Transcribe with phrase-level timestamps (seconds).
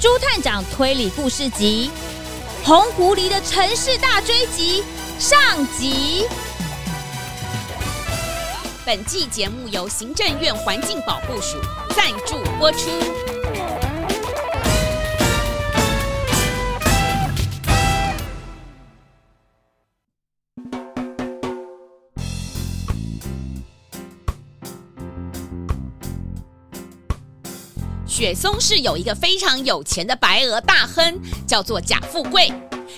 [0.00, 1.90] 朱探长推理故事集
[2.66, 4.82] 《红狐狸的城市大追击》
[5.18, 5.38] 上
[5.76, 6.24] 集。
[8.86, 11.58] 本季节目由行政院环境保护署
[11.94, 12.88] 赞助播出。
[28.10, 32.52] 雪松市有一个非常有钱的白俄大亨，叫做贾富贵。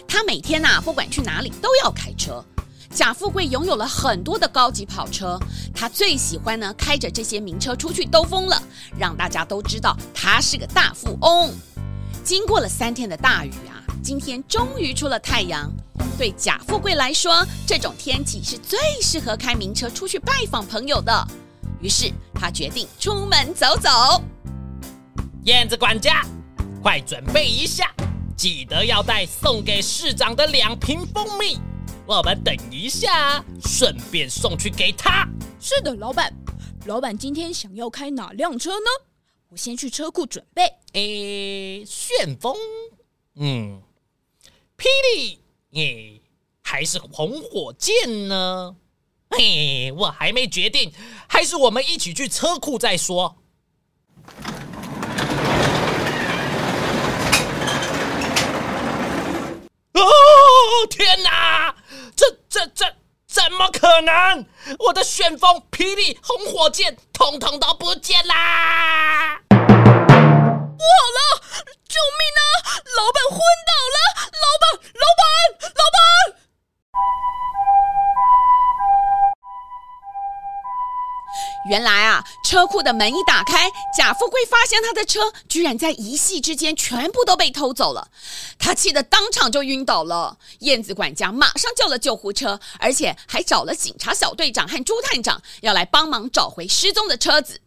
[0.08, 2.42] 他每天呐、不管去哪里都要开车。
[2.90, 5.38] 贾富贵拥有了很多的高级跑车，
[5.74, 8.60] 他最喜欢呢开着这些名车出去兜风了，
[8.98, 11.52] 让大家都知道他是个大富翁。
[12.24, 15.70] 经过了三天的大雨啊，今天终于出了太阳。
[16.16, 21.28] 对贾富贵来说，这种天气是最适合开名车出去拜访朋友的。
[21.82, 24.22] 于是他决定出门走走。
[25.44, 26.24] 燕子管家，
[26.80, 27.92] 快准备一下，
[28.36, 31.58] 记得要带送给市长的两瓶蜂蜜。
[32.06, 35.28] 我们等一下，顺便送去给他。
[35.58, 36.32] 是的，老板。
[36.84, 38.86] 老板今天想要开哪辆车呢？
[39.48, 40.62] 我先去车库准备。
[40.92, 42.56] 诶，旋风，
[43.34, 43.82] 嗯，
[44.78, 44.84] 霹
[45.16, 45.40] 雳，
[45.72, 46.22] 诶，
[46.62, 48.76] 还是红火箭呢？
[49.30, 50.92] 嘿，我还没决定，
[51.26, 53.38] 还是我们一起去车库再说。
[59.94, 60.00] 哦
[60.86, 61.74] 天哪！
[62.16, 62.94] 这这这
[63.26, 64.46] 怎么可能？
[64.78, 69.40] 我的旋风、霹雳、红火箭，统统都不见啦！
[69.48, 71.20] 不好了，
[71.88, 72.42] 救命啊！
[72.96, 73.38] 老板昏
[73.68, 73.96] 倒了！
[74.42, 75.22] 老板，老板，
[75.74, 75.96] 老板！
[81.68, 88.08] 原来啊，车库的门一打开，贾富贵发现他的车居然在一夕之间全部都被偷走了，
[88.58, 90.36] 他气得当场就晕倒了。
[90.60, 97.60] 燕子管家马上叫了救护车，而且还找了警察小队长和朱探长要来帮忙找回失踪的车子。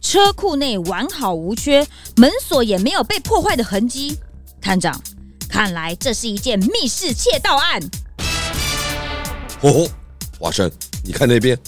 [0.00, 1.86] 车库内完好无缺，
[2.16, 4.16] 门锁也没有被破坏的痕迹。
[4.60, 5.02] 探长。
[5.48, 7.80] 看来这是一件密室窃盗案。
[9.62, 9.88] 哦吼，
[10.38, 10.70] 华生，
[11.04, 11.58] 你看那边。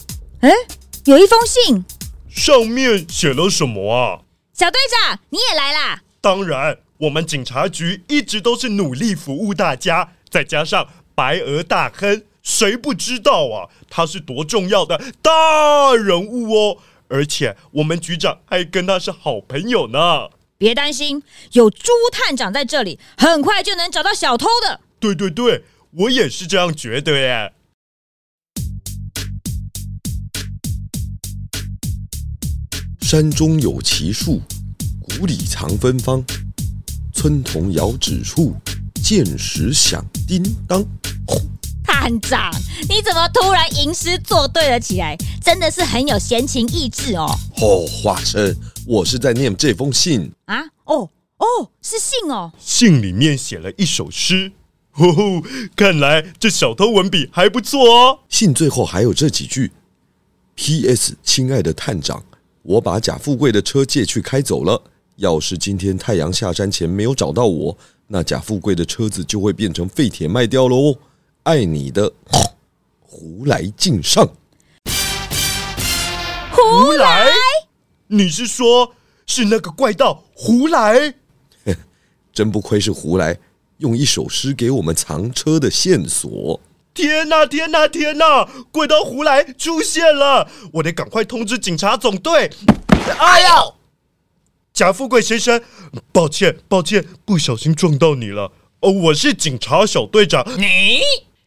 [0.40, 0.50] 哎，
[1.04, 1.84] 有一封信，
[2.28, 4.20] 上面写了什么啊？
[4.52, 6.02] 小队长，你也来啦？
[6.20, 13.70] 当然，我们警察局一直都是努力服务大家，再加上白俄大亨，谁不知道啊？
[13.88, 16.76] 他是多重要的大人物哦！
[17.08, 20.28] 而且我们局长还跟他是好朋友呢。
[20.60, 24.80] 别担心，有朱探长在这里，很快就能找到小偷的。
[24.98, 27.52] 对对对，我也是这样觉得耶。
[33.00, 34.42] 山中有奇树，
[35.00, 36.24] 谷里藏芬芳。
[37.14, 38.56] 村童遥指处，
[39.00, 40.84] 见时响叮当。
[41.84, 42.52] 探长，
[42.88, 45.16] 你怎么突然吟诗作对了起来？
[45.40, 47.32] 真的是很有闲情逸致哦。
[47.60, 48.52] 哦，华生。
[48.88, 50.62] 我是在念这封信啊！
[50.84, 52.50] 哦哦，是信哦。
[52.58, 54.50] 信里面写了一首诗，
[54.92, 55.42] 呼呼，
[55.76, 58.20] 看来这小偷文笔还不错哦。
[58.30, 59.70] 信最后还有这几句
[60.54, 61.14] ：P.S.
[61.22, 62.24] 亲爱的探长，
[62.62, 64.82] 我把贾富贵的车借去开走了。
[65.16, 67.76] 要是今天太阳下山前没有找到我，
[68.06, 70.96] 那贾富贵的车子就会变成废铁卖掉喽。
[71.42, 72.10] 爱你的，
[73.04, 74.26] 胡来敬上。
[76.50, 77.28] 胡来。
[78.08, 78.94] 你是说，
[79.26, 81.14] 是那个怪盗胡来？
[82.32, 83.38] 真不愧是胡来，
[83.78, 86.60] 用一首诗给我们藏车的线索。
[86.94, 88.44] 天哪，天哪，天哪！
[88.72, 92.50] 怪盗胡来出现了，我得赶快通知警察总队。
[93.18, 93.74] 哎呦，
[94.72, 95.62] 贾富贵先生，
[96.12, 98.50] 抱歉，抱歉，不小心撞到你了。
[98.80, 100.44] 哦，我是警察小队长。
[100.58, 101.00] 你，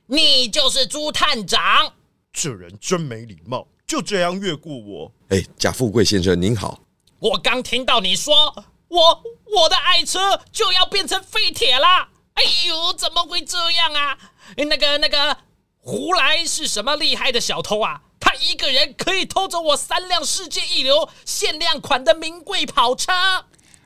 [0.08, 1.94] 你就是朱探长？
[2.32, 3.68] 这人真没礼貌。
[3.92, 5.12] 就这样越过我？
[5.28, 6.80] 哎，贾富贵先生您好。
[7.20, 8.56] 我刚听到你说
[8.88, 9.22] 我
[9.54, 12.08] 我的爱车就要变成废铁啦。
[12.36, 14.18] 哎呦，怎么会这样啊？
[14.56, 15.36] 那个那个
[15.82, 18.00] 胡来是什么厉害的小偷啊？
[18.18, 23.12] 他一个人可以偷走我三辆世界一流限量款的名贵跑车。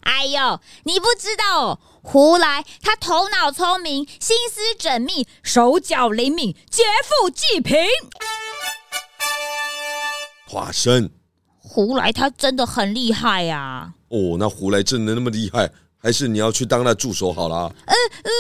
[0.02, 7.76] 哎呦，你不知道哦，胡来他头脑聪明，心思缜密，手脚灵敏，劫富济贫。
[10.56, 11.10] 华生，
[11.60, 13.92] 胡来他真的很厉害呀、啊！
[14.08, 17.76] 哦，那胡来真的那么厉害，还是你要去当那助手好了？
[17.86, 17.94] 呃
[18.24, 18.32] 呃，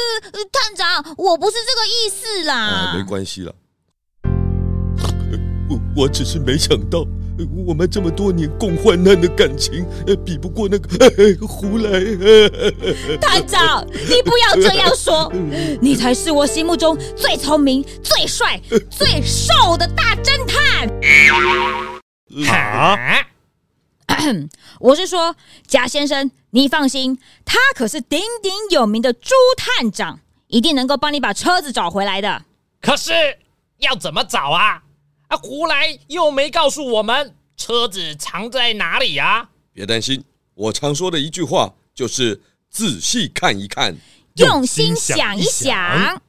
[0.49, 2.55] 探长，我不是这个意思啦。
[2.55, 3.53] 啊，没关系了。
[5.69, 7.05] 我 我只是没想到，
[7.67, 9.85] 我们这么多年共患难的感情，
[10.23, 10.87] 比不过那个
[11.45, 11.99] 胡来。
[13.19, 15.29] 探长，你不要这样说，
[15.81, 18.57] 你才是我心目中最聪明、最帅、
[18.89, 20.87] 最瘦的大侦探。
[22.47, 22.97] 啊！
[24.79, 25.35] 我是说，
[25.67, 32.45] 贾先生，你放心，他可是鼎鼎有名的朱探长，一定能够帮你把车子找回来的。
[32.81, 33.11] 可是
[33.77, 34.83] 要怎么找啊？
[35.27, 39.49] 啊，胡来又没告诉我们车子藏在哪里啊？
[39.73, 40.23] 别担心，
[40.53, 43.95] 我常说的一句话就是仔细看一看，
[44.35, 46.21] 用心想一想。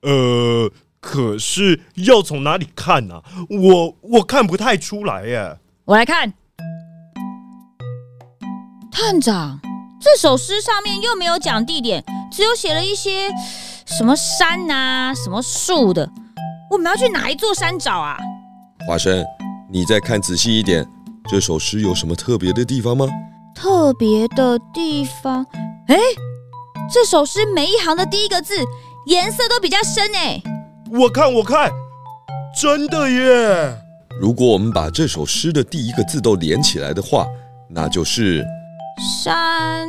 [0.00, 0.70] 呃，
[1.04, 3.22] 可是要从哪里看呢？
[3.50, 5.58] 我我看不太出来耶。
[5.84, 6.32] 我来看。
[8.90, 9.60] 探长，
[10.00, 12.02] 这首诗上面又没有讲地点，
[12.32, 13.28] 只有写了一些
[13.84, 16.08] 什么山啊、什么树的。
[16.70, 18.16] 我们要去哪一座山找啊？
[18.88, 19.22] 华生，
[19.70, 20.88] 你再看仔细一点，
[21.28, 23.06] 这首诗有什么特别的地方吗？
[23.54, 25.44] 特别的地方？
[25.88, 25.98] 哎，
[26.90, 28.54] 这首诗每一行的第一个字
[29.06, 30.42] 颜色都比较深哎。
[30.90, 31.72] 我看，我看，
[32.54, 33.76] 真的耶！
[34.20, 37.26] 如果我们把这首诗的第一个字都连起来的话，
[37.70, 38.44] 那就是。
[39.22, 39.88] 山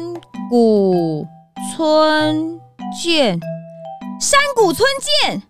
[0.49, 1.27] 谷
[1.75, 2.59] 村
[3.03, 3.37] 见，
[4.19, 4.87] 山谷村
[5.21, 5.43] 见。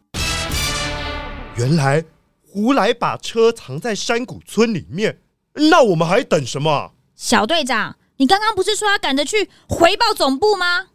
[1.56, 2.03] 原来
[2.51, 5.19] 胡来把车藏在山谷村里面，
[5.53, 6.92] 那我们还等什么？
[7.15, 10.88] 小队长，你刚刚不是说要赶着去回报总部吗？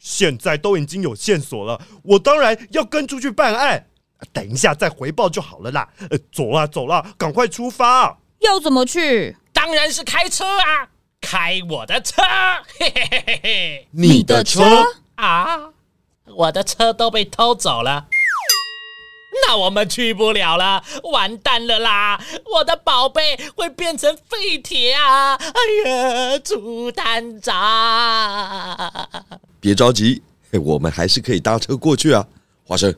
[0.00, 3.84] 现在都已经有线索了，我当然要跟出去办案。
[4.32, 5.88] 等一下再回报就好了啦。
[6.10, 8.18] 呃走啦走啦，赶快出发！
[8.40, 9.36] 要怎么去？
[9.52, 10.88] 当然是开车啊！
[11.20, 12.22] 开我的车，
[12.78, 13.88] 嘿嘿嘿嘿嘿！
[13.90, 14.62] 你的车
[15.16, 15.70] 啊，
[16.26, 18.06] 我的车都被偷走了，
[19.44, 22.22] 那我们去不了了，完蛋了啦！
[22.54, 25.34] 我的宝贝会变成废铁啊！
[25.34, 28.92] 哎呀，猪探长，
[29.58, 30.22] 别着急，
[30.52, 32.24] 我们还是可以搭车过去啊。
[32.64, 32.94] 花生，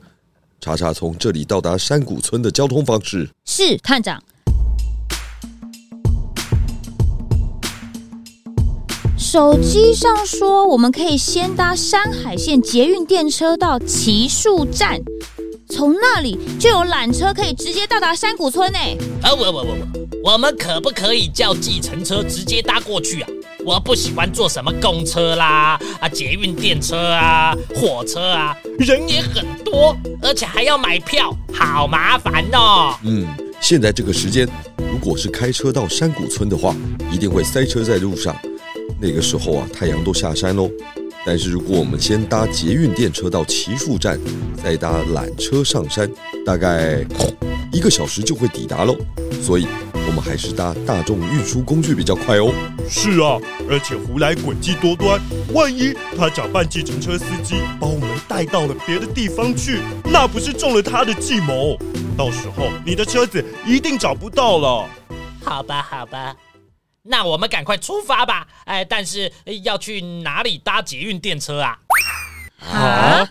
[0.60, 3.30] 查查从这里到达山谷村的交通方式。
[3.46, 4.22] 是，探长。
[9.16, 15.00] 手机上说，我们可以先搭山海线捷运电车到奇树站，
[15.68, 18.78] 从那里就有缆车可以直接到达山谷村呢。
[19.22, 19.76] 啊，我我我
[20.24, 23.30] 我，我们可不可以叫计程车直接搭过去啊？
[23.64, 32.94] 我不喜欢坐什么公车啦，啊，捷运电车啊，火车啊，人也很多，而且还要买票，好麻烦哦。
[33.02, 33.26] 嗯，
[33.60, 34.48] 现在这个时间，
[34.78, 36.74] 如果是开车到山谷村的话，
[37.12, 38.34] 一定会塞车在路上。
[38.98, 40.70] 那个时候啊，太阳都下山喽。
[41.24, 44.18] 但是如果我们先搭捷运电车到奇树站，
[44.64, 46.10] 再搭缆车上山，
[46.46, 47.04] 大概
[47.70, 48.96] 一个小时就会抵达喽。
[49.42, 49.66] 所以，
[50.06, 52.52] 我们还是搭大众运输工具比较快哦。
[52.88, 53.38] 是啊，
[53.68, 55.20] 而且胡来诡计多端，
[55.52, 61.78] 万一他假扮计程车司机，把我们带到了别的地方去，那不是中了他的计谋？
[62.16, 64.88] 到时候你的车子一定找不到了。
[65.44, 66.34] 好吧，好吧。
[67.02, 68.46] 那我们赶快出发吧！
[68.66, 69.32] 哎，但是
[69.62, 71.78] 要去哪里搭捷运电车啊？
[72.70, 73.26] 啊！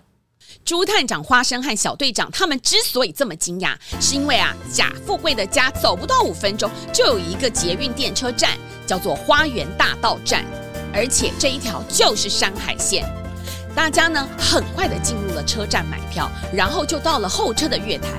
[0.66, 8.52] 朱探长、花生和小队长他们之所以这么惊讶，是因为啊，贾富贵的家走不到五分钟就有一个捷运电车站，
[8.86, 10.46] 叫做花园大道站，
[10.94, 13.04] 而且这一条就是山海线。
[13.76, 18.10] 大家呢很快的进入了车站买票，然后就到了候车的月台。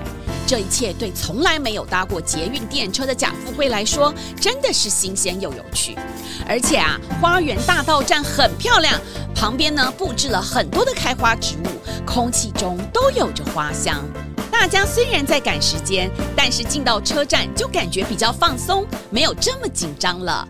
[0.51, 5.97] 这一切对从来没有搭过捷运电车的贾富贵来说，真的是新鲜又有趣。
[6.45, 9.01] 而且啊，花园大道站很漂亮，
[9.33, 11.69] 旁边呢布置了很多的开花植物，
[12.05, 14.05] 空气中都有着花香。
[14.51, 20.49] 大家虽然在赶时间，但是进到车站就感觉比较放松，没有这么紧张了。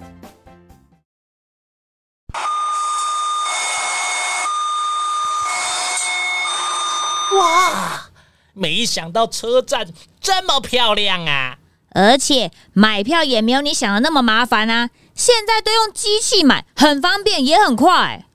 [8.54, 9.86] 没想到车站
[10.20, 11.58] 这么漂亮啊！
[11.92, 14.90] 而且买票也没有你想的那么麻烦啊！
[15.14, 18.26] 现在都用机器买，很方便也很快。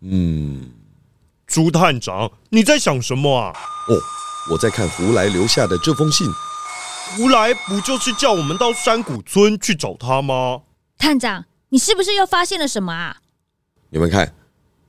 [0.00, 0.72] 嗯，
[1.46, 3.52] 朱探长，你在想什么啊？
[3.88, 4.00] 哦，
[4.52, 6.26] 我在看胡来留下的这封信。
[7.16, 10.62] 胡来不就是叫我们到山谷村去找他吗？
[10.96, 13.18] 探长，你是不是又发现了什么啊？
[13.90, 14.34] 你们看，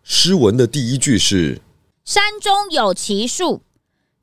[0.04, 1.62] 诗文的第一句是
[2.06, 3.62] “山中有奇树”。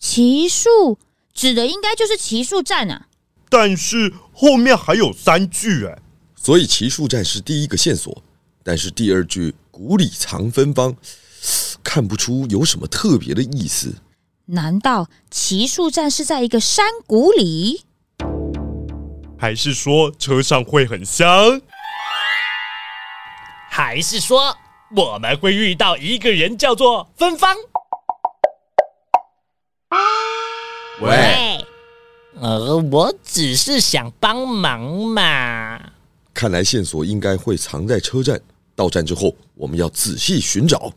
[0.03, 0.99] 奇树
[1.33, 3.07] 指的应该就是奇树站啊，
[3.49, 5.97] 但是后面还有三句哎，
[6.35, 8.21] 所以奇树站是第一个线索，
[8.65, 10.97] 但是第二句“谷里藏芬芳”，
[11.85, 13.95] 看不出有什么特别的意思。
[14.47, 17.83] 难道奇树站是在一个山谷里？
[19.39, 21.63] 还是说车上会很香？
[23.71, 24.57] 还是说
[24.97, 27.57] 我们会遇到一个人叫做芬芳？
[31.03, 31.67] 喂，
[32.41, 35.81] 呃，我只是想帮忙嘛。
[36.33, 38.41] 看来线索应该会藏在车站。
[38.77, 40.93] 到站之后，我们要仔细寻找。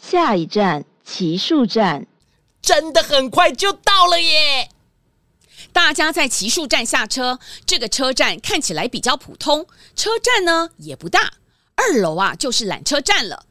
[0.00, 2.06] 下一站，奇树站。
[2.62, 4.70] 真的很快就到了耶！
[5.72, 7.40] 大家在奇树站下车。
[7.66, 11.32] 这个车站看起来比较普通，车站呢也不大。
[11.74, 13.44] 二楼啊就是缆车站了。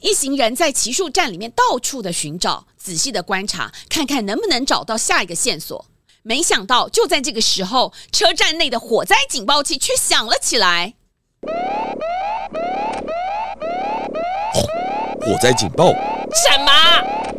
[0.00, 5.86] 一行人在奇树站里面到处的寻找，仔细的观察，看看能不能找到下一个线索。
[6.22, 10.94] 没想到就在这个时候，车站内的火灾警报器却响了起来。
[15.20, 15.92] 火灾警报！
[16.32, 16.72] 什么？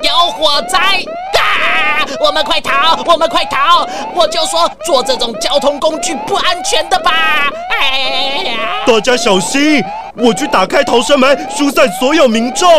[0.01, 1.03] 有火灾！
[1.43, 2.05] 啊！
[2.25, 3.03] 我们快逃！
[3.05, 3.85] 我们快逃！
[4.15, 7.49] 我就说坐这种交通工具不安全的吧！
[7.71, 8.83] 哎呀！
[8.87, 9.83] 大家小心！
[10.15, 12.69] 我去打开逃生门，疏散所有民众。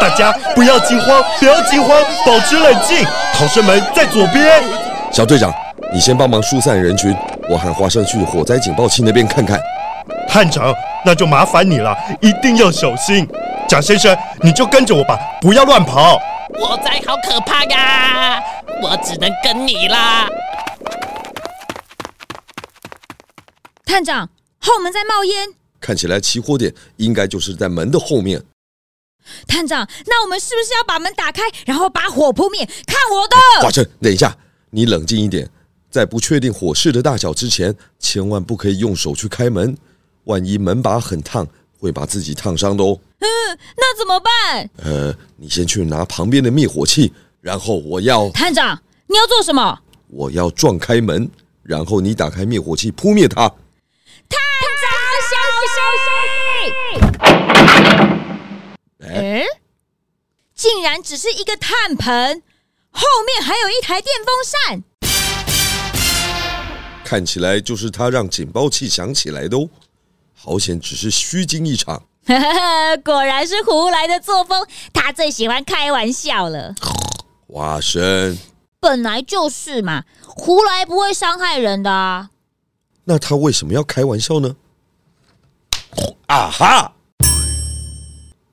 [0.00, 3.04] 大家不要惊慌，不要惊慌，保持冷静。
[3.34, 4.62] 逃生门在左边。
[5.10, 5.52] 小队长，
[5.92, 7.16] 你先帮忙疏散人群，
[7.48, 9.58] 我喊华生去火灾警报器那边看看。
[10.28, 10.72] 探长，
[11.04, 13.28] 那就麻烦你了，一定要小心。
[13.68, 16.18] 贾先生，你就跟着我吧，不要乱跑。
[16.58, 18.42] 火灾好可怕呀，
[18.82, 20.28] 我只能跟你啦。
[23.84, 24.28] 探长，
[24.62, 25.48] 后门在冒烟，
[25.80, 28.42] 看起来起火点应该就是在门的后面。
[29.46, 32.64] 探长，那我们是不是要把门打开，然后把火扑灭？
[32.86, 33.36] 看我的！
[33.60, 34.36] 华生，等一下，
[34.70, 35.48] 你冷静一点，
[35.90, 39.76] 在不确定火势的大小之前，千万不可以用手去开门。
[40.24, 41.46] 万一门把很烫，
[41.78, 42.98] 会把自己烫伤的哦。
[43.18, 43.26] 嗯，
[43.76, 44.70] 那怎么办？
[44.76, 48.30] 呃，你先去拿旁边的灭火器，然后我要……
[48.30, 49.78] 探长，你要做什么？
[50.08, 51.28] 我要撞开门，
[51.62, 53.52] 然后你打开灭火器扑灭它。
[59.04, 59.44] 哎，
[60.54, 62.42] 竟然只是一个炭盆，
[62.90, 64.84] 后面还有一台电风扇。
[67.04, 69.68] 看起来就是他让警报器响起来的哦。
[70.34, 72.04] 好险，只是虚惊一场。
[73.04, 76.74] 果然是胡来的作风，他最喜欢开玩笑了。
[77.48, 78.38] 花生，
[78.80, 82.30] 本来就是嘛，胡来不会伤害人的啊。
[83.04, 84.56] 那他为什么要开玩笑呢？
[86.32, 86.90] 啊哈！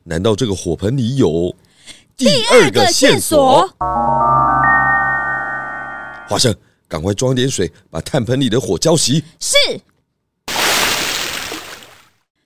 [0.03, 1.55] 难道这个火盆里有
[2.17, 3.73] 第二个线索？
[6.27, 6.53] 花生，
[6.89, 9.23] 赶快装点水，把炭盆里的火浇熄。
[9.39, 9.55] 是。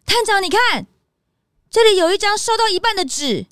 [0.06, 0.86] 探长，你看，
[1.72, 3.48] 这里有一张烧到一半的纸。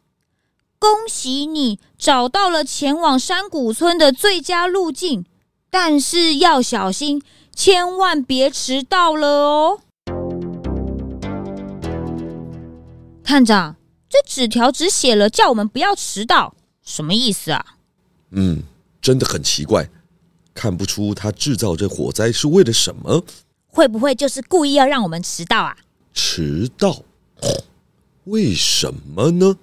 [0.78, 5.26] 恭喜你找到了前往山谷村的最佳路径，
[5.72, 7.24] 但是要小心，
[7.56, 9.80] 千万别迟到了哦。
[13.32, 13.78] 探长，
[14.10, 17.78] 这纸条只写了叫我们不要迟到，什么意思啊？
[18.32, 18.62] 嗯，
[19.02, 19.90] 真的很奇怪，
[20.54, 23.24] 看不出他制造这火灾是为了什么？
[23.68, 25.78] 会不会就是故意要让我们迟到啊？
[26.14, 27.04] 迟到？
[28.26, 29.56] 为什么呢？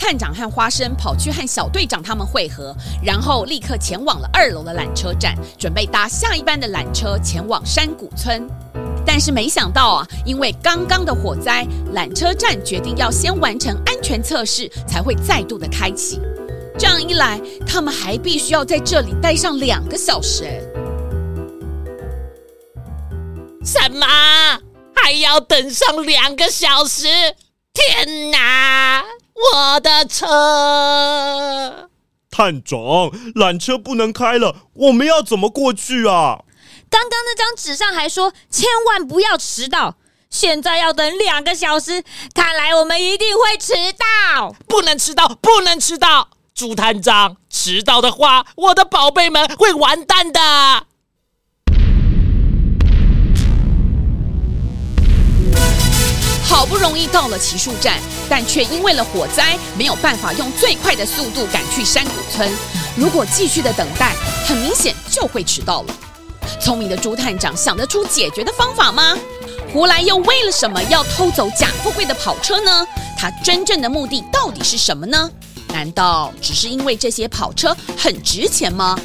[0.00, 8.48] 探长和花生跑去和小队长他们会合，然后立刻前往了二楼的缆车站，准备搭下一班的缆车前往山谷村。
[9.04, 16.18] 但是没想到啊，因为刚刚的火灾，缆车站决定要先完成安全测试，才会再度的开启。
[16.78, 20.44] 这样一来，他们还必须要在这里待上两个小时。
[23.62, 24.06] 什么？
[24.94, 27.06] 还要等上两个小时？
[27.74, 29.04] 天哪！
[29.54, 31.88] 我的车！
[32.30, 32.78] 探长，
[33.34, 36.40] 缆车不能开了，我们要怎么过去啊？
[36.88, 39.96] 刚刚那张纸上还说千万不要迟到，
[40.28, 42.04] 现在要等两个小时，
[42.34, 44.54] 看来我们一定会迟到。
[44.68, 46.28] 不能迟到，不能迟到！
[46.54, 50.40] 朱探长，迟到的话，我的宝贝们会完蛋的。
[56.50, 62.50] 好不容易到了奇树站，但却因为了火灾，没有办法用最快的速度赶去山谷村。
[62.96, 64.16] 如果继续的等待，
[64.48, 65.94] 很明显就会迟到了。
[66.60, 69.16] 聪明的朱探长想得出解决的方法吗？
[69.72, 72.84] 胡来又为了什么要偷走贾富贵的跑车呢？
[73.16, 75.30] 他真正的目的到底是什么呢？
[75.68, 78.98] 难道只是因为这些跑车很值钱吗？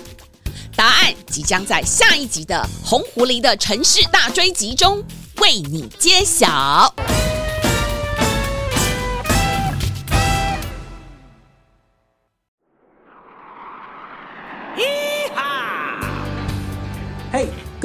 [0.75, 5.01] 答案即将在下一集的《红狐狸的城市大追击》中
[5.37, 6.91] 为你揭晓。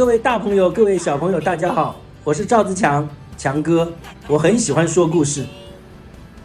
[0.01, 3.93] 各位大朋友、各位小朋友，大家好，我是赵自强，强哥。
[4.29, 5.45] 我很喜欢说故事，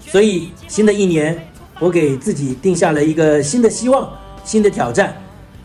[0.02, 1.48] 所以新的一年，
[1.80, 4.12] 我给自己定下了一个新的希望、
[4.44, 5.16] 新的挑战，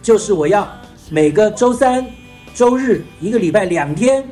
[0.00, 0.70] 就是我要
[1.10, 2.06] 每个周三、
[2.54, 4.24] 周日，一个礼拜两天，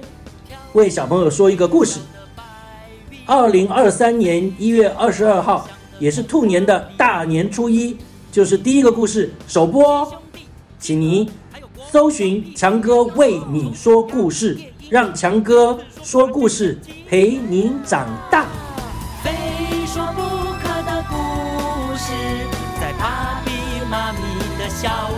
[0.74, 1.98] 为小朋友说一个故事。
[3.26, 7.96] 二零二三年一月二十二号，也是兔年的大年初一，
[8.30, 10.08] 就是第一个故事首播，
[10.78, 11.28] 请您
[11.90, 14.58] 搜寻强哥为你说故事，
[14.90, 16.78] 让强哥说故事
[17.08, 18.44] 陪您长大。
[19.24, 19.30] 非
[19.86, 20.20] 说不
[20.62, 21.16] 可的故
[21.96, 22.12] 事，
[22.78, 23.52] 在爸比
[23.90, 24.18] 妈咪
[24.58, 25.08] 的笑。